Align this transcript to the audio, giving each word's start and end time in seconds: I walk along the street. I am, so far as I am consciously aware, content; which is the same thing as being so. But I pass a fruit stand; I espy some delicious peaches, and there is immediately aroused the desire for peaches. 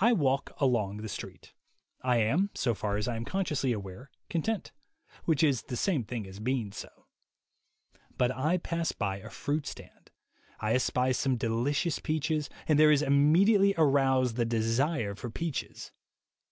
I 0.00 0.12
walk 0.12 0.52
along 0.60 0.96
the 0.96 1.08
street. 1.08 1.52
I 2.02 2.16
am, 2.16 2.50
so 2.56 2.74
far 2.74 2.96
as 2.96 3.06
I 3.06 3.14
am 3.14 3.24
consciously 3.24 3.70
aware, 3.70 4.10
content; 4.28 4.72
which 5.26 5.44
is 5.44 5.62
the 5.62 5.76
same 5.76 6.02
thing 6.02 6.26
as 6.26 6.40
being 6.40 6.72
so. 6.72 6.88
But 8.18 8.32
I 8.32 8.56
pass 8.58 8.92
a 9.00 9.30
fruit 9.30 9.68
stand; 9.68 10.10
I 10.58 10.74
espy 10.74 11.12
some 11.12 11.36
delicious 11.36 12.00
peaches, 12.00 12.50
and 12.66 12.80
there 12.80 12.90
is 12.90 13.00
immediately 13.00 13.74
aroused 13.78 14.34
the 14.34 14.44
desire 14.44 15.14
for 15.14 15.30
peaches. 15.30 15.92